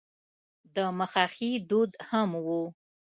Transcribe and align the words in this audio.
د 0.75 0.77
مخه 0.97 1.25
ښې 1.33 1.49
دود 1.69 1.91
هم 2.09 2.29
و. 2.45 2.47